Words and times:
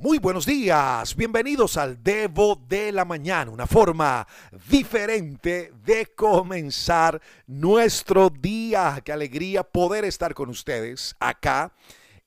Muy 0.00 0.18
buenos 0.18 0.46
días, 0.46 1.16
bienvenidos 1.16 1.76
al 1.76 2.00
Devo 2.04 2.54
de 2.68 2.92
la 2.92 3.04
Mañana, 3.04 3.50
una 3.50 3.66
forma 3.66 4.28
diferente 4.70 5.72
de 5.84 6.06
comenzar 6.14 7.20
nuestro 7.48 8.30
día. 8.30 9.02
Qué 9.04 9.10
alegría 9.10 9.64
poder 9.64 10.04
estar 10.04 10.34
con 10.34 10.50
ustedes 10.50 11.16
acá 11.18 11.72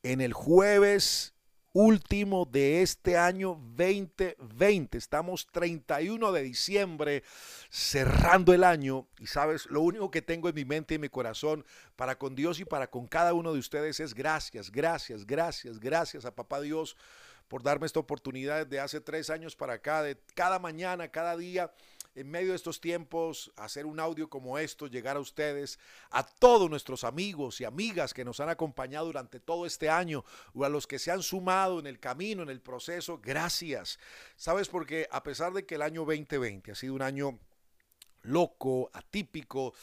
en 0.03 0.19
el 0.19 0.33
jueves 0.33 1.33
último 1.71 2.45
de 2.45 2.81
este 2.81 3.17
año 3.17 3.57
2020. 3.77 4.97
Estamos 4.97 5.47
31 5.47 6.33
de 6.33 6.43
diciembre 6.43 7.23
cerrando 7.69 8.53
el 8.53 8.65
año 8.65 9.07
y 9.17 9.27
sabes, 9.27 9.65
lo 9.67 9.79
único 9.79 10.11
que 10.11 10.21
tengo 10.21 10.49
en 10.49 10.55
mi 10.55 10.65
mente 10.65 10.93
y 10.93 10.95
en 10.95 11.01
mi 11.01 11.09
corazón 11.09 11.65
para 11.95 12.17
con 12.17 12.35
Dios 12.35 12.59
y 12.59 12.65
para 12.65 12.87
con 12.87 13.07
cada 13.07 13.33
uno 13.33 13.53
de 13.53 13.59
ustedes 13.59 14.01
es 14.01 14.13
gracias, 14.13 14.69
gracias, 14.69 15.25
gracias, 15.25 15.79
gracias 15.79 16.25
a 16.25 16.35
Papá 16.35 16.59
Dios 16.59 16.97
por 17.51 17.63
darme 17.63 17.85
esta 17.85 17.99
oportunidad 17.99 18.65
de 18.65 18.79
hace 18.79 19.01
tres 19.01 19.29
años 19.29 19.57
para 19.57 19.73
acá, 19.73 20.01
de 20.03 20.17
cada 20.35 20.57
mañana, 20.57 21.09
cada 21.09 21.35
día, 21.35 21.69
en 22.15 22.31
medio 22.31 22.51
de 22.51 22.55
estos 22.55 22.79
tiempos, 22.79 23.51
hacer 23.57 23.85
un 23.85 23.99
audio 23.99 24.29
como 24.29 24.57
esto, 24.57 24.87
llegar 24.87 25.17
a 25.17 25.19
ustedes, 25.19 25.77
a 26.11 26.25
todos 26.25 26.69
nuestros 26.69 27.03
amigos 27.03 27.59
y 27.59 27.65
amigas 27.65 28.13
que 28.13 28.23
nos 28.23 28.39
han 28.39 28.47
acompañado 28.47 29.07
durante 29.07 29.41
todo 29.41 29.65
este 29.65 29.89
año, 29.89 30.23
o 30.53 30.63
a 30.63 30.69
los 30.69 30.87
que 30.87 30.97
se 30.97 31.11
han 31.11 31.21
sumado 31.21 31.79
en 31.79 31.87
el 31.87 31.99
camino, 31.99 32.41
en 32.41 32.49
el 32.49 32.61
proceso, 32.61 33.19
gracias. 33.21 33.99
¿Sabes? 34.37 34.69
Porque 34.69 35.09
a 35.11 35.21
pesar 35.21 35.51
de 35.51 35.65
que 35.65 35.75
el 35.75 35.81
año 35.81 36.05
2020 36.05 36.71
ha 36.71 36.75
sido 36.75 36.93
un 36.93 37.01
año 37.01 37.37
loco, 38.21 38.89
atípico, 38.93 39.73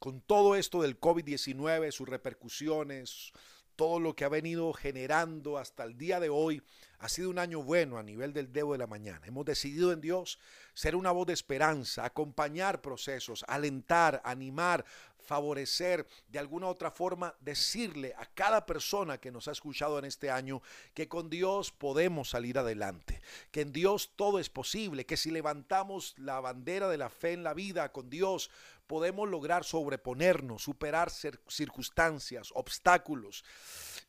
con 0.00 0.22
todo 0.22 0.56
esto 0.56 0.82
del 0.82 0.98
COVID-19, 0.98 1.92
sus 1.92 2.08
repercusiones, 2.08 3.32
todo 3.76 4.00
lo 4.00 4.14
que 4.14 4.24
ha 4.24 4.28
venido 4.28 4.72
generando 4.72 5.58
hasta 5.58 5.84
el 5.84 5.96
día 5.96 6.20
de 6.20 6.28
hoy, 6.28 6.62
ha 7.02 7.08
sido 7.08 7.30
un 7.30 7.40
año 7.40 7.64
bueno 7.64 7.98
a 7.98 8.02
nivel 8.04 8.32
del 8.32 8.52
Debo 8.52 8.72
de 8.72 8.78
la 8.78 8.86
Mañana. 8.86 9.26
Hemos 9.26 9.44
decidido 9.44 9.90
en 9.90 10.00
Dios 10.00 10.38
ser 10.72 10.94
una 10.94 11.10
voz 11.10 11.26
de 11.26 11.32
esperanza, 11.32 12.04
acompañar 12.04 12.80
procesos, 12.80 13.44
alentar, 13.48 14.22
animar, 14.24 14.84
favorecer, 15.18 16.06
de 16.28 16.38
alguna 16.38 16.68
otra 16.68 16.92
forma 16.92 17.34
decirle 17.40 18.14
a 18.16 18.26
cada 18.26 18.66
persona 18.66 19.18
que 19.18 19.32
nos 19.32 19.48
ha 19.48 19.52
escuchado 19.52 19.98
en 19.98 20.04
este 20.04 20.30
año 20.30 20.62
que 20.94 21.08
con 21.08 21.28
Dios 21.28 21.72
podemos 21.72 22.30
salir 22.30 22.56
adelante, 22.56 23.20
que 23.50 23.62
en 23.62 23.72
Dios 23.72 24.12
todo 24.14 24.38
es 24.38 24.48
posible, 24.48 25.04
que 25.04 25.16
si 25.16 25.32
levantamos 25.32 26.14
la 26.18 26.38
bandera 26.38 26.88
de 26.88 26.98
la 26.98 27.10
fe 27.10 27.32
en 27.32 27.42
la 27.42 27.52
vida 27.52 27.90
con 27.90 28.10
Dios, 28.10 28.48
podemos 28.86 29.28
lograr 29.28 29.64
sobreponernos, 29.64 30.62
superar 30.62 31.10
circunstancias, 31.10 32.50
obstáculos 32.54 33.44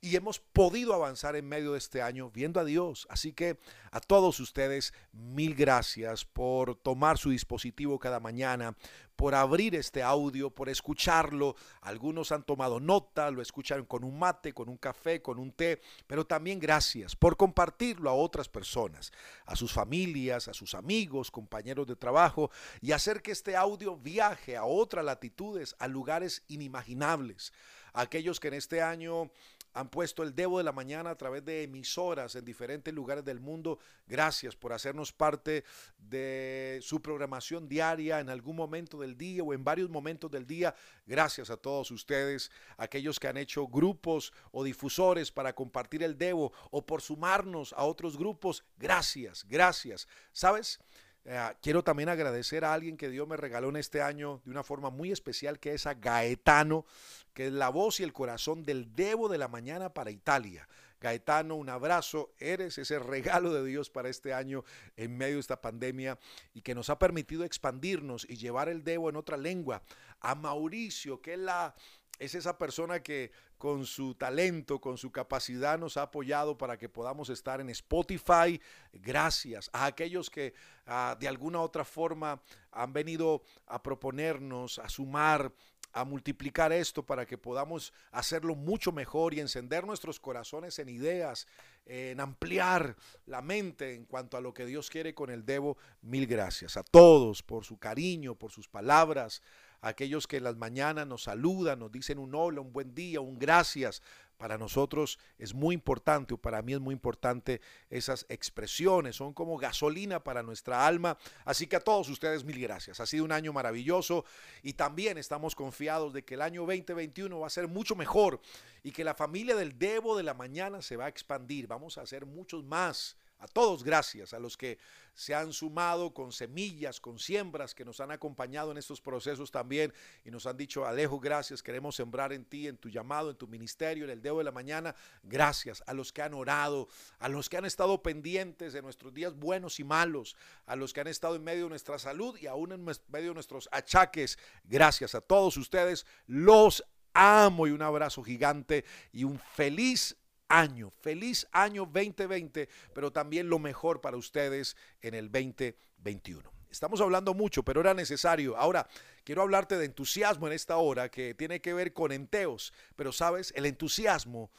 y 0.03 0.17
hemos 0.17 0.37
podido 0.37 0.93
avanzar 0.93 1.37
en 1.37 1.47
medio 1.47 1.71
de 1.71 1.77
este 1.77 2.01
año 2.01 2.29
viendo 2.29 2.59
a 2.59 2.65
Dios. 2.65 3.07
Así 3.09 3.31
que 3.31 3.57
a 3.89 4.01
todos 4.01 4.41
ustedes, 4.41 4.93
mil 5.13 5.55
gracias 5.55 6.25
por 6.25 6.75
tomar 6.75 7.17
su 7.17 7.29
dispositivo 7.29 7.97
cada 7.97 8.19
mañana, 8.19 8.75
por 9.15 9.33
abrir 9.33 9.75
este 9.75 10.03
audio, 10.03 10.49
por 10.49 10.67
escucharlo. 10.67 11.55
Algunos 11.79 12.33
han 12.33 12.43
tomado 12.43 12.81
nota, 12.81 13.31
lo 13.31 13.41
escuchan 13.41 13.85
con 13.85 14.03
un 14.03 14.19
mate, 14.19 14.51
con 14.51 14.67
un 14.67 14.75
café, 14.75 15.21
con 15.21 15.39
un 15.39 15.53
té, 15.53 15.79
pero 16.05 16.27
también 16.27 16.59
gracias 16.59 17.15
por 17.15 17.37
compartirlo 17.37 18.09
a 18.09 18.13
otras 18.13 18.49
personas, 18.49 19.13
a 19.45 19.55
sus 19.55 19.71
familias, 19.71 20.49
a 20.49 20.53
sus 20.53 20.75
amigos, 20.75 21.31
compañeros 21.31 21.87
de 21.87 21.95
trabajo 21.95 22.51
y 22.81 22.91
hacer 22.91 23.21
que 23.21 23.31
este 23.31 23.55
audio 23.55 23.95
viaje 23.95 24.57
a 24.57 24.65
otras 24.65 25.05
latitudes, 25.05 25.77
a 25.79 25.87
lugares 25.87 26.43
inimaginables. 26.49 27.53
Aquellos 27.93 28.39
que 28.39 28.47
en 28.47 28.55
este 28.55 28.81
año 28.81 29.29
han 29.73 29.89
puesto 29.89 30.23
el 30.23 30.35
Debo 30.35 30.57
de 30.57 30.63
la 30.63 30.71
Mañana 30.71 31.09
a 31.09 31.17
través 31.17 31.43
de 31.43 31.63
emisoras 31.63 32.35
en 32.35 32.45
diferentes 32.45 32.93
lugares 32.93 33.25
del 33.25 33.39
mundo. 33.39 33.79
Gracias 34.07 34.55
por 34.55 34.73
hacernos 34.73 35.11
parte 35.11 35.63
de 35.97 36.79
su 36.81 37.01
programación 37.01 37.67
diaria 37.67 38.19
en 38.19 38.29
algún 38.29 38.55
momento 38.55 38.99
del 38.99 39.17
día 39.17 39.43
o 39.43 39.53
en 39.53 39.63
varios 39.63 39.89
momentos 39.89 40.29
del 40.31 40.45
día. 40.45 40.75
Gracias 41.05 41.49
a 41.49 41.57
todos 41.57 41.91
ustedes, 41.91 42.51
aquellos 42.77 43.19
que 43.19 43.27
han 43.27 43.37
hecho 43.37 43.67
grupos 43.67 44.31
o 44.51 44.63
difusores 44.63 45.31
para 45.31 45.53
compartir 45.53 46.03
el 46.03 46.17
Debo 46.17 46.53
o 46.71 46.85
por 46.85 47.01
sumarnos 47.01 47.73
a 47.73 47.83
otros 47.83 48.17
grupos. 48.17 48.63
Gracias, 48.77 49.45
gracias. 49.47 50.07
¿Sabes? 50.31 50.79
Eh, 51.25 51.39
quiero 51.61 51.83
también 51.83 52.09
agradecer 52.09 52.65
a 52.65 52.73
alguien 52.73 52.97
que 52.97 53.09
Dios 53.09 53.27
me 53.27 53.37
regaló 53.37 53.69
en 53.69 53.77
este 53.77 54.01
año 54.01 54.41
de 54.43 54.51
una 54.51 54.63
forma 54.63 54.89
muy 54.89 55.11
especial, 55.11 55.59
que 55.59 55.73
es 55.73 55.87
a 55.87 55.93
Gaetano, 55.93 56.85
que 57.33 57.47
es 57.47 57.53
la 57.53 57.69
voz 57.69 57.99
y 57.99 58.03
el 58.03 58.11
corazón 58.11 58.63
del 58.63 58.93
Debo 58.93 59.29
de 59.29 59.37
la 59.37 59.47
Mañana 59.47 59.93
para 59.93 60.11
Italia. 60.11 60.67
Gaetano, 60.99 61.55
un 61.55 61.69
abrazo. 61.69 62.33
Eres 62.39 62.77
ese 62.77 62.97
regalo 62.97 63.53
de 63.53 63.65
Dios 63.65 63.89
para 63.89 64.09
este 64.09 64.33
año 64.33 64.63
en 64.95 65.17
medio 65.17 65.35
de 65.35 65.41
esta 65.41 65.61
pandemia 65.61 66.17
y 66.53 66.61
que 66.61 66.75
nos 66.75 66.89
ha 66.89 66.97
permitido 66.97 67.43
expandirnos 67.43 68.25
y 68.29 68.37
llevar 68.37 68.69
el 68.69 68.83
Debo 68.83 69.09
en 69.09 69.17
otra 69.17 69.37
lengua. 69.37 69.83
A 70.21 70.35
Mauricio, 70.35 71.21
que 71.21 71.33
es 71.33 71.39
la 71.39 71.75
es 72.23 72.35
esa 72.35 72.57
persona 72.57 73.03
que 73.03 73.31
con 73.57 73.85
su 73.85 74.15
talento, 74.15 74.79
con 74.79 74.97
su 74.97 75.11
capacidad 75.11 75.77
nos 75.77 75.97
ha 75.97 76.03
apoyado 76.03 76.57
para 76.57 76.77
que 76.77 76.87
podamos 76.87 77.29
estar 77.29 77.59
en 77.59 77.69
Spotify. 77.69 78.61
Gracias 78.93 79.69
a 79.73 79.85
aquellos 79.85 80.29
que 80.29 80.53
ah, 80.85 81.17
de 81.19 81.27
alguna 81.27 81.59
otra 81.59 81.83
forma 81.83 82.41
han 82.71 82.93
venido 82.93 83.43
a 83.67 83.83
proponernos, 83.83 84.79
a 84.79 84.87
sumar, 84.87 85.51
a 85.91 86.05
multiplicar 86.05 86.71
esto 86.71 87.05
para 87.05 87.25
que 87.25 87.37
podamos 87.37 87.93
hacerlo 88.11 88.55
mucho 88.55 88.91
mejor 88.91 89.33
y 89.33 89.41
encender 89.41 89.85
nuestros 89.85 90.19
corazones 90.19 90.79
en 90.79 90.89
ideas, 90.89 91.45
en 91.85 92.19
ampliar 92.19 92.95
la 93.25 93.41
mente 93.41 93.93
en 93.93 94.05
cuanto 94.05 94.37
a 94.37 94.41
lo 94.41 94.53
que 94.53 94.65
Dios 94.65 94.89
quiere 94.89 95.13
con 95.13 95.29
el 95.29 95.45
Debo. 95.45 95.77
Mil 96.01 96.25
gracias 96.25 96.77
a 96.77 96.83
todos 96.83 97.43
por 97.43 97.63
su 97.63 97.77
cariño, 97.77 98.35
por 98.35 98.51
sus 98.51 98.67
palabras, 98.67 99.41
aquellos 99.83 100.27
que 100.27 100.37
en 100.37 100.45
las 100.45 100.55
mañanas 100.55 101.05
nos 101.05 101.23
saludan, 101.23 101.79
nos 101.79 101.91
dicen 101.91 102.17
un 102.17 102.33
hola, 102.33 102.61
un 102.61 102.71
buen 102.71 102.95
día, 102.95 103.19
un 103.19 103.37
gracias. 103.37 104.01
Para 104.37 104.57
nosotros 104.57 105.19
es 105.37 105.53
muy 105.53 105.75
importante, 105.75 106.33
o 106.33 106.37
para 106.37 106.61
mí 106.61 106.73
es 106.73 106.79
muy 106.79 106.93
importante 106.93 107.61
esas 107.89 108.25
expresiones, 108.29 109.15
son 109.15 109.33
como 109.33 109.57
gasolina 109.57 110.23
para 110.23 110.41
nuestra 110.41 110.87
alma. 110.87 111.17
Así 111.45 111.67
que 111.67 111.75
a 111.75 111.79
todos 111.79 112.09
ustedes 112.09 112.43
mil 112.43 112.59
gracias. 112.59 112.99
Ha 112.99 113.05
sido 113.05 113.25
un 113.25 113.31
año 113.31 113.53
maravilloso 113.53 114.25
y 114.63 114.73
también 114.73 115.17
estamos 115.17 115.53
confiados 115.53 116.13
de 116.13 116.23
que 116.23 116.33
el 116.33 116.41
año 116.41 116.61
2021 116.61 117.39
va 117.39 117.47
a 117.47 117.51
ser 117.51 117.67
mucho 117.67 117.95
mejor 117.95 118.41
y 118.83 118.91
que 118.91 119.03
la 119.03 119.13
familia 119.13 119.55
del 119.55 119.77
Debo 119.77 120.17
de 120.17 120.23
la 120.23 120.33
mañana 120.33 120.81
se 120.81 120.97
va 120.97 121.05
a 121.05 121.09
expandir. 121.09 121.67
Vamos 121.67 121.97
a 121.97 122.01
hacer 122.01 122.25
muchos 122.25 122.63
más 122.63 123.17
a 123.39 123.47
todos 123.47 123.83
gracias, 123.83 124.33
a 124.33 124.39
los 124.39 124.55
que 124.55 124.77
se 125.13 125.35
han 125.35 125.53
sumado 125.53 126.13
con 126.13 126.31
semillas, 126.31 126.99
con 126.99 127.19
siembras, 127.19 127.75
que 127.75 127.85
nos 127.85 127.99
han 127.99 128.11
acompañado 128.11 128.71
en 128.71 128.77
estos 128.77 129.01
procesos 129.01 129.51
también 129.51 129.93
y 130.23 130.31
nos 130.31 130.45
han 130.45 130.57
dicho, 130.57 130.85
Alejo, 130.85 131.19
gracias, 131.19 131.61
queremos 131.61 131.95
sembrar 131.95 132.33
en 132.33 132.45
ti, 132.45 132.67
en 132.67 132.77
tu 132.77 132.89
llamado, 132.89 133.29
en 133.29 133.35
tu 133.35 133.47
ministerio, 133.47 134.05
en 134.05 134.09
el 134.09 134.21
dedo 134.21 134.39
de 134.39 134.43
la 134.45 134.51
mañana. 134.51 134.95
Gracias 135.21 135.83
a 135.85 135.93
los 135.93 136.11
que 136.11 136.21
han 136.21 136.33
orado, 136.33 136.87
a 137.19 137.29
los 137.29 137.49
que 137.49 137.57
han 137.57 137.65
estado 137.65 138.01
pendientes 138.01 138.73
de 138.73 138.81
nuestros 138.81 139.13
días 139.13 139.35
buenos 139.35 139.79
y 139.79 139.83
malos, 139.83 140.35
a 140.65 140.75
los 140.75 140.93
que 140.93 141.01
han 141.01 141.07
estado 141.07 141.35
en 141.35 141.43
medio 141.43 141.65
de 141.65 141.69
nuestra 141.69 141.99
salud 141.99 142.37
y 142.39 142.47
aún 142.47 142.71
en 142.71 142.83
medio 142.83 143.29
de 143.29 143.33
nuestros 143.33 143.69
achaques. 143.71 144.39
Gracias 144.63 145.15
a 145.15 145.21
todos 145.21 145.57
ustedes, 145.57 146.05
los 146.25 146.83
amo 147.13 147.67
y 147.67 147.71
un 147.71 147.81
abrazo 147.81 148.23
gigante 148.23 148.85
y 149.11 149.23
un 149.23 149.39
feliz 149.39 150.17
año. 150.53 150.91
Feliz 151.01 151.47
año 151.51 151.85
2020, 151.85 152.69
pero 152.93 153.11
también 153.11 153.49
lo 153.49 153.57
mejor 153.59 154.01
para 154.01 154.17
ustedes 154.17 154.77
en 155.01 155.15
el 155.15 155.31
2021. 155.31 156.51
Estamos 156.69 157.01
hablando 157.01 157.33
mucho, 157.33 157.63
pero 157.63 157.81
era 157.81 157.93
necesario. 157.93 158.55
Ahora, 158.55 158.87
quiero 159.23 159.41
hablarte 159.41 159.77
de 159.77 159.85
entusiasmo 159.85 160.47
en 160.47 160.53
esta 160.53 160.77
hora 160.77 161.09
que 161.09 161.33
tiene 161.33 161.59
que 161.59 161.73
ver 161.73 161.93
con 161.93 162.11
enteos, 162.11 162.71
pero 162.95 163.11
sabes, 163.11 163.51
el 163.55 163.65
entusiasmo 163.65 164.51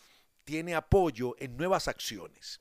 tiene 0.45 0.75
apoyo 0.75 1.35
en 1.39 1.57
nuevas 1.57 1.89
acciones. 1.89 2.61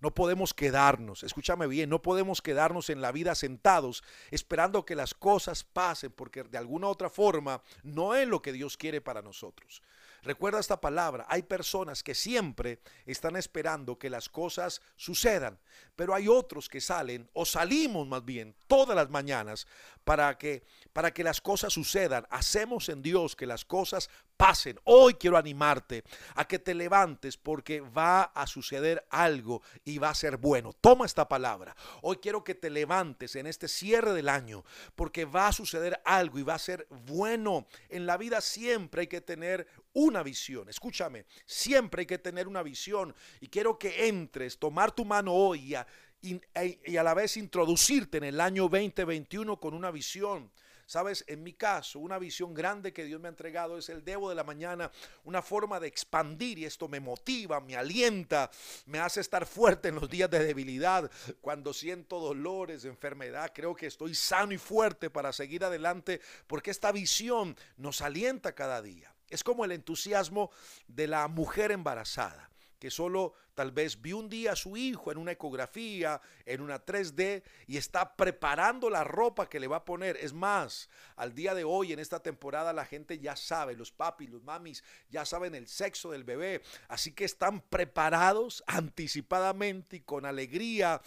No 0.00 0.12
podemos 0.12 0.52
quedarnos, 0.52 1.22
escúchame 1.22 1.68
bien, 1.68 1.88
no 1.88 2.02
podemos 2.02 2.42
quedarnos 2.42 2.90
en 2.90 3.00
la 3.00 3.12
vida 3.12 3.36
sentados 3.36 4.02
esperando 4.32 4.84
que 4.84 4.96
las 4.96 5.14
cosas 5.14 5.62
pasen, 5.62 6.10
porque 6.10 6.42
de 6.42 6.58
alguna 6.58 6.88
otra 6.88 7.08
forma 7.08 7.62
no 7.84 8.16
es 8.16 8.26
lo 8.26 8.42
que 8.42 8.52
Dios 8.52 8.76
quiere 8.76 9.00
para 9.00 9.22
nosotros. 9.22 9.80
Recuerda 10.22 10.60
esta 10.60 10.80
palabra, 10.80 11.26
hay 11.28 11.42
personas 11.42 12.02
que 12.02 12.14
siempre 12.14 12.78
están 13.06 13.36
esperando 13.36 13.98
que 13.98 14.08
las 14.08 14.28
cosas 14.28 14.80
sucedan, 14.94 15.58
pero 15.96 16.14
hay 16.14 16.28
otros 16.28 16.68
que 16.68 16.80
salen 16.80 17.28
o 17.32 17.44
salimos 17.44 18.06
más 18.06 18.24
bien 18.24 18.54
todas 18.68 18.94
las 18.94 19.10
mañanas 19.10 19.66
para 20.04 20.38
que 20.38 20.62
para 20.92 21.12
que 21.12 21.24
las 21.24 21.40
cosas 21.40 21.72
sucedan. 21.72 22.26
Hacemos 22.30 22.88
en 22.88 23.02
Dios 23.02 23.34
que 23.34 23.46
las 23.46 23.64
cosas 23.64 24.10
pasen. 24.36 24.78
Hoy 24.84 25.14
quiero 25.14 25.36
animarte 25.36 26.04
a 26.34 26.46
que 26.46 26.58
te 26.58 26.74
levantes 26.74 27.36
porque 27.36 27.80
va 27.80 28.22
a 28.22 28.46
suceder 28.46 29.06
algo 29.10 29.62
y 29.84 29.98
va 29.98 30.10
a 30.10 30.14
ser 30.14 30.36
bueno. 30.36 30.72
Toma 30.72 31.06
esta 31.06 31.28
palabra. 31.28 31.74
Hoy 32.02 32.16
quiero 32.16 32.44
que 32.44 32.54
te 32.54 32.70
levantes 32.70 33.36
en 33.36 33.46
este 33.46 33.68
cierre 33.68 34.12
del 34.12 34.28
año 34.28 34.64
porque 34.94 35.24
va 35.24 35.48
a 35.48 35.52
suceder 35.52 36.00
algo 36.04 36.38
y 36.38 36.42
va 36.42 36.54
a 36.54 36.58
ser 36.58 36.86
bueno. 36.90 37.66
En 37.88 38.06
la 38.06 38.16
vida 38.16 38.40
siempre 38.40 39.02
hay 39.02 39.06
que 39.06 39.20
tener 39.20 39.66
una 39.94 40.22
visión. 40.22 40.68
Escúchame, 40.68 41.26
siempre 41.46 42.00
hay 42.00 42.06
que 42.06 42.18
tener 42.18 42.48
una 42.48 42.62
visión 42.62 43.14
y 43.40 43.48
quiero 43.48 43.78
que 43.78 44.08
entres, 44.08 44.58
tomar 44.58 44.92
tu 44.92 45.04
mano 45.04 45.32
hoy 45.32 45.74
y 46.22 46.96
a 46.96 47.02
la 47.02 47.14
vez 47.14 47.36
introducirte 47.36 48.18
en 48.18 48.24
el 48.24 48.40
año 48.40 48.68
2021 48.68 49.58
con 49.58 49.74
una 49.74 49.90
visión. 49.90 50.50
Sabes, 50.84 51.24
en 51.26 51.42
mi 51.42 51.54
caso, 51.54 52.00
una 52.00 52.18
visión 52.18 52.52
grande 52.52 52.92
que 52.92 53.04
Dios 53.04 53.18
me 53.18 53.28
ha 53.28 53.30
entregado 53.30 53.78
es 53.78 53.88
el 53.88 54.04
Debo 54.04 54.28
de 54.28 54.34
la 54.34 54.44
mañana, 54.44 54.90
una 55.24 55.40
forma 55.40 55.80
de 55.80 55.86
expandir 55.86 56.58
y 56.58 56.66
esto 56.66 56.86
me 56.86 57.00
motiva, 57.00 57.60
me 57.60 57.76
alienta, 57.76 58.50
me 58.84 58.98
hace 58.98 59.20
estar 59.20 59.46
fuerte 59.46 59.88
en 59.88 59.94
los 59.94 60.10
días 60.10 60.28
de 60.28 60.44
debilidad, 60.44 61.10
cuando 61.40 61.72
siento 61.72 62.20
dolores, 62.20 62.84
enfermedad, 62.84 63.52
creo 63.54 63.74
que 63.74 63.86
estoy 63.86 64.14
sano 64.14 64.52
y 64.52 64.58
fuerte 64.58 65.08
para 65.08 65.32
seguir 65.32 65.64
adelante 65.64 66.20
porque 66.46 66.70
esta 66.70 66.92
visión 66.92 67.56
nos 67.78 68.02
alienta 68.02 68.54
cada 68.54 68.82
día. 68.82 69.11
Es 69.32 69.42
como 69.42 69.64
el 69.64 69.72
entusiasmo 69.72 70.50
de 70.86 71.06
la 71.06 71.26
mujer 71.28 71.72
embarazada 71.72 72.52
que 72.82 72.90
solo 72.90 73.34
tal 73.54 73.70
vez 73.70 74.02
vio 74.02 74.18
un 74.18 74.28
día 74.28 74.50
a 74.50 74.56
su 74.56 74.76
hijo 74.76 75.12
en 75.12 75.18
una 75.18 75.30
ecografía, 75.30 76.20
en 76.44 76.60
una 76.60 76.84
3D, 76.84 77.44
y 77.68 77.76
está 77.76 78.16
preparando 78.16 78.90
la 78.90 79.04
ropa 79.04 79.48
que 79.48 79.60
le 79.60 79.68
va 79.68 79.76
a 79.76 79.84
poner. 79.84 80.16
Es 80.16 80.32
más, 80.32 80.88
al 81.14 81.32
día 81.32 81.54
de 81.54 81.62
hoy, 81.62 81.92
en 81.92 82.00
esta 82.00 82.20
temporada, 82.20 82.72
la 82.72 82.84
gente 82.84 83.20
ya 83.20 83.36
sabe, 83.36 83.76
los 83.76 83.92
papis, 83.92 84.30
los 84.30 84.42
mamis, 84.42 84.82
ya 85.10 85.24
saben 85.24 85.54
el 85.54 85.68
sexo 85.68 86.10
del 86.10 86.24
bebé. 86.24 86.60
Así 86.88 87.12
que 87.12 87.24
están 87.24 87.60
preparados 87.60 88.64
anticipadamente 88.66 89.98
y 89.98 90.00
con 90.00 90.26
alegría 90.26 91.00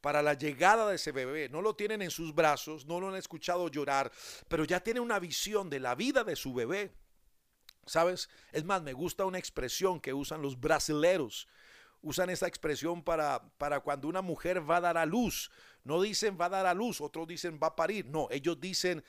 para 0.00 0.20
la 0.20 0.34
llegada 0.34 0.88
de 0.88 0.96
ese 0.96 1.12
bebé. 1.12 1.48
No 1.48 1.62
lo 1.62 1.76
tienen 1.76 2.02
en 2.02 2.10
sus 2.10 2.34
brazos, 2.34 2.86
no 2.86 2.98
lo 2.98 3.08
han 3.08 3.14
escuchado 3.14 3.68
llorar, 3.68 4.10
pero 4.48 4.64
ya 4.64 4.80
tienen 4.80 5.04
una 5.04 5.20
visión 5.20 5.70
de 5.70 5.78
la 5.78 5.94
vida 5.94 6.24
de 6.24 6.34
su 6.34 6.52
bebé. 6.52 6.90
¿Sabes? 7.90 8.30
Es 8.52 8.62
más, 8.62 8.82
me 8.82 8.92
gusta 8.92 9.24
una 9.24 9.38
expresión 9.38 9.98
que 9.98 10.14
usan 10.14 10.42
los 10.42 10.60
brasileros. 10.60 11.48
Usan 12.02 12.30
esa 12.30 12.46
expresión 12.46 13.02
para, 13.02 13.42
para 13.58 13.80
cuando 13.80 14.06
una 14.06 14.22
mujer 14.22 14.70
va 14.70 14.76
a 14.76 14.80
dar 14.80 14.96
a 14.96 15.06
luz. 15.06 15.50
No 15.82 16.00
dicen 16.00 16.38
va 16.40 16.44
a 16.44 16.50
dar 16.50 16.66
a 16.66 16.74
luz, 16.74 17.00
otros 17.00 17.26
dicen 17.26 17.58
va 17.60 17.66
a 17.66 17.74
parir. 17.74 18.06
No, 18.06 18.28
ellos 18.30 18.60
dicen 18.60 19.02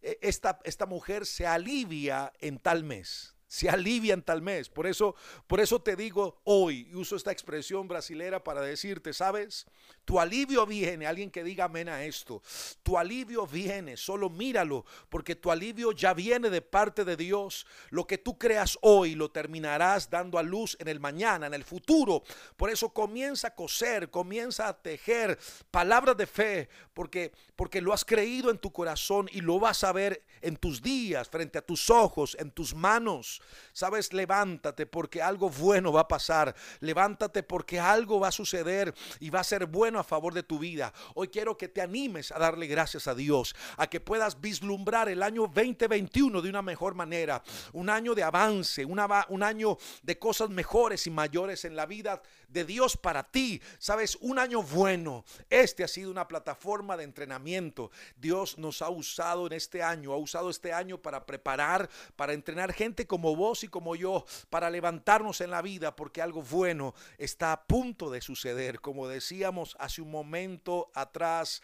e, 0.00 0.18
esta, 0.22 0.60
esta 0.62 0.86
mujer 0.86 1.26
se 1.26 1.44
alivia 1.44 2.32
en 2.38 2.60
tal 2.60 2.84
mes 2.84 3.31
se 3.52 3.68
alivian 3.68 4.22
tal 4.22 4.40
mes. 4.40 4.70
Por 4.70 4.86
eso, 4.86 5.14
por 5.46 5.60
eso 5.60 5.78
te 5.78 5.94
digo 5.94 6.40
hoy, 6.44 6.90
uso 6.94 7.16
esta 7.16 7.32
expresión 7.32 7.86
brasilera 7.86 8.42
para 8.42 8.62
decirte, 8.62 9.12
¿sabes? 9.12 9.66
Tu 10.06 10.18
alivio 10.18 10.64
viene, 10.64 11.06
alguien 11.06 11.30
que 11.30 11.44
diga 11.44 11.66
amén 11.66 11.90
a 11.90 12.02
esto. 12.02 12.42
Tu 12.82 12.96
alivio 12.96 13.46
viene, 13.46 13.98
solo 13.98 14.30
míralo, 14.30 14.86
porque 15.10 15.36
tu 15.36 15.50
alivio 15.50 15.92
ya 15.92 16.14
viene 16.14 16.48
de 16.48 16.62
parte 16.62 17.04
de 17.04 17.14
Dios. 17.14 17.66
Lo 17.90 18.06
que 18.06 18.16
tú 18.16 18.38
creas 18.38 18.78
hoy 18.80 19.14
lo 19.14 19.30
terminarás 19.30 20.08
dando 20.08 20.38
a 20.38 20.42
luz 20.42 20.74
en 20.80 20.88
el 20.88 20.98
mañana, 20.98 21.46
en 21.46 21.52
el 21.52 21.64
futuro. 21.64 22.22
Por 22.56 22.70
eso 22.70 22.88
comienza 22.88 23.48
a 23.48 23.54
coser, 23.54 24.08
comienza 24.08 24.66
a 24.66 24.80
tejer 24.80 25.38
palabras 25.70 26.16
de 26.16 26.26
fe, 26.26 26.68
porque 26.94 27.32
porque 27.62 27.80
lo 27.80 27.92
has 27.92 28.04
creído 28.04 28.50
en 28.50 28.58
tu 28.58 28.72
corazón 28.72 29.28
y 29.30 29.40
lo 29.40 29.60
vas 29.60 29.84
a 29.84 29.92
ver 29.92 30.24
en 30.40 30.56
tus 30.56 30.82
días, 30.82 31.28
frente 31.28 31.58
a 31.58 31.62
tus 31.62 31.90
ojos, 31.90 32.36
en 32.40 32.50
tus 32.50 32.74
manos. 32.74 33.41
Sabes, 33.72 34.12
levántate 34.12 34.86
porque 34.86 35.22
algo 35.22 35.48
bueno 35.48 35.92
va 35.92 36.02
a 36.02 36.08
pasar. 36.08 36.54
Levántate 36.80 37.42
porque 37.42 37.80
algo 37.80 38.20
va 38.20 38.28
a 38.28 38.32
suceder 38.32 38.94
y 39.20 39.30
va 39.30 39.40
a 39.40 39.44
ser 39.44 39.66
bueno 39.66 39.98
a 39.98 40.04
favor 40.04 40.34
de 40.34 40.42
tu 40.42 40.58
vida. 40.58 40.92
Hoy 41.14 41.28
quiero 41.28 41.56
que 41.56 41.68
te 41.68 41.80
animes 41.80 42.32
a 42.32 42.38
darle 42.38 42.66
gracias 42.66 43.06
a 43.06 43.14
Dios, 43.14 43.54
a 43.76 43.86
que 43.86 44.00
puedas 44.00 44.40
vislumbrar 44.40 45.08
el 45.08 45.22
año 45.22 45.42
2021 45.42 46.42
de 46.42 46.48
una 46.48 46.62
mejor 46.62 46.94
manera. 46.94 47.42
Un 47.72 47.88
año 47.88 48.14
de 48.14 48.22
avance, 48.22 48.84
un 48.84 49.42
año 49.42 49.78
de 50.02 50.18
cosas 50.18 50.50
mejores 50.50 51.06
y 51.06 51.10
mayores 51.10 51.64
en 51.64 51.76
la 51.76 51.86
vida 51.86 52.22
de 52.48 52.64
Dios 52.64 52.96
para 52.96 53.24
ti. 53.24 53.60
Sabes, 53.78 54.16
un 54.20 54.38
año 54.38 54.62
bueno. 54.62 55.24
Este 55.48 55.84
ha 55.84 55.88
sido 55.88 56.10
una 56.10 56.28
plataforma 56.28 56.96
de 56.96 57.04
entrenamiento. 57.04 57.90
Dios 58.16 58.58
nos 58.58 58.82
ha 58.82 58.90
usado 58.90 59.46
en 59.46 59.54
este 59.54 59.82
año, 59.82 60.12
ha 60.12 60.16
usado 60.16 60.50
este 60.50 60.72
año 60.72 60.98
para 60.98 61.24
preparar, 61.24 61.88
para 62.16 62.32
entrenar 62.32 62.72
gente 62.72 63.06
como 63.06 63.31
vos 63.36 63.64
y 63.64 63.68
como 63.68 63.96
yo, 63.96 64.24
para 64.50 64.70
levantarnos 64.70 65.40
en 65.40 65.50
la 65.50 65.62
vida, 65.62 65.96
porque 65.96 66.22
algo 66.22 66.42
bueno 66.42 66.94
está 67.18 67.52
a 67.52 67.64
punto 67.64 68.10
de 68.10 68.20
suceder. 68.20 68.80
Como 68.80 69.08
decíamos 69.08 69.76
hace 69.78 70.02
un 70.02 70.10
momento 70.10 70.90
atrás, 70.94 71.62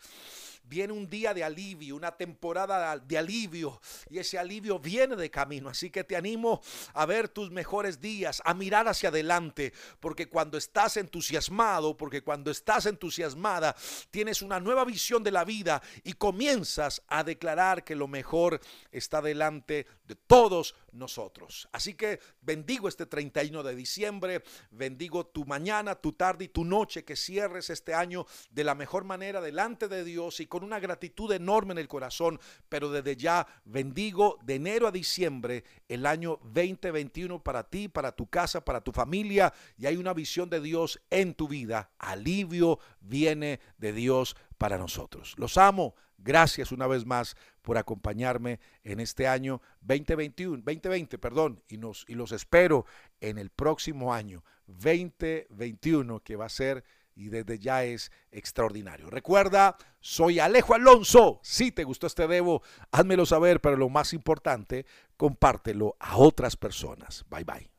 viene 0.69 0.93
un 0.93 1.09
día 1.09 1.35
de 1.35 1.43
alivio, 1.43 1.97
una 1.97 2.17
temporada 2.17 2.99
de 2.99 3.19
alivio 3.19 3.81
y 4.11 4.19
ese 4.19 4.39
alivio 4.39 4.79
viene 4.79 5.17
de 5.17 5.31
camino. 5.31 5.69
Así 5.69 5.91
que 5.91 6.05
te 6.05 6.17
animo 6.17 6.61
a 6.95 7.07
ver 7.07 7.29
tus 7.29 7.51
mejores 7.51 8.01
días, 8.01 8.43
a 8.45 8.55
mirar 8.55 8.89
hacia 8.89 9.09
adelante, 9.09 9.73
porque 10.01 10.29
cuando 10.29 10.59
estás 10.59 10.97
entusiasmado, 10.97 11.97
porque 11.97 12.23
cuando 12.23 12.51
estás 12.51 12.87
entusiasmada, 12.87 13.75
tienes 14.11 14.43
una 14.43 14.61
nueva 14.61 14.85
visión 14.85 15.23
de 15.23 15.31
la 15.31 15.45
vida 15.45 15.83
y 16.05 16.13
comienzas 16.13 17.03
a 17.09 17.25
declarar 17.25 17.85
que 17.85 17.97
lo 17.97 18.09
mejor 18.09 18.61
está 18.93 19.23
delante 19.23 19.87
de 20.05 20.15
todos 20.15 20.75
nosotros. 20.93 21.69
Así 21.73 21.95
que 21.95 22.21
bendigo 22.41 22.89
este 22.89 23.07
31 23.07 23.63
de 23.63 23.75
diciembre, 23.75 24.43
bendigo 24.71 25.27
tu 25.27 25.45
mañana, 25.45 25.95
tu 25.95 26.13
tarde 26.13 26.47
y 26.47 26.49
tu 26.49 26.65
noche, 26.65 27.05
que 27.05 27.17
cierres 27.17 27.71
este 27.71 27.95
año 27.95 28.27
de 28.51 28.65
la 28.65 28.75
mejor 28.75 29.05
manera 29.05 29.41
delante 29.41 29.89
de 29.89 30.05
Dios 30.05 30.41
y 30.41 30.47
con 30.59 30.67
una 30.67 30.81
gratitud 30.81 31.31
enorme 31.31 31.71
en 31.71 31.79
el 31.79 31.87
corazón, 31.87 32.41
pero 32.69 32.91
desde 32.91 33.15
ya 33.15 33.47
bendigo 33.65 34.39
de 34.43 34.57
enero 34.57 34.89
a 34.89 34.91
diciembre 34.91 35.63
el 35.87 36.05
año 36.05 36.41
2021 36.43 37.41
para 37.45 37.63
ti, 37.63 37.87
para 37.87 38.11
tu 38.11 38.27
casa, 38.27 38.65
para 38.65 38.81
tu 38.81 38.91
familia 38.91 39.55
y 39.77 39.87
hay 39.87 39.97
una 39.97 40.13
visión 40.13 40.51
de 40.51 40.61
Dios 40.61 41.01
en 41.11 41.35
tu 41.35 41.47
vida. 41.47 41.93
Alivio 41.97 42.81
viene 43.01 43.61
de 43.77 43.93
Dios 43.93 44.37
para 44.59 44.79
nosotros. 44.79 45.35
Los 45.39 45.57
amo. 45.57 45.95
Gracias 46.21 46.73
una 46.73 46.89
vez 46.89 47.07
más 47.07 47.37
por 47.63 47.79
acompañarme 47.79 48.59
en 48.83 48.99
este 48.99 49.29
año 49.29 49.63
2021, 49.83 50.57
2020, 50.57 51.17
perdón, 51.19 51.63
y, 51.69 51.77
nos, 51.77 52.05
y 52.09 52.15
los 52.15 52.33
espero 52.33 52.85
en 53.21 53.39
el 53.39 53.51
próximo 53.51 54.13
año 54.13 54.43
2021 54.67 56.19
que 56.25 56.35
va 56.35 56.47
a 56.47 56.49
ser 56.49 56.83
y 57.19 57.31
desde 57.31 57.59
ya 57.59 57.83
es 57.85 58.13
extraordinario. 58.31 59.11
Recuerda, 59.11 59.77
soy 60.01 60.39
Alejo 60.39 60.75
Alonso. 60.75 61.41
Si 61.43 61.73
te 61.73 61.83
gustó 61.83 62.07
este 62.07 62.29
debo, 62.29 62.63
házmelo 62.93 63.27
saber, 63.27 63.61
pero 63.61 63.77
lo 63.77 63.89
más 63.89 64.13
importante, 64.13 64.87
compártelo 65.17 65.97
a 65.99 66.17
otras 66.17 66.57
personas. 66.57 67.25
Bye 67.29 67.45
bye. 67.45 67.78